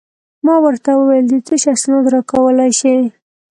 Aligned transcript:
ما 0.45 0.55
ورته 0.65 0.89
وویل: 0.95 1.25
د 1.29 1.33
څه 1.47 1.55
شي 1.61 1.69
اسناد 1.75 2.05
راکولای 2.13 2.71
شې؟ 2.79 2.93